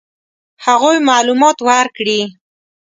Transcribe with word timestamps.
هغوی 0.65 0.97
معلومات 1.09 1.57
ورکړي. 1.67 2.21